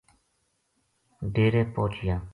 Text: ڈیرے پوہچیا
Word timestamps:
ڈیرے 1.33 1.63
پوہچیا 1.73 2.15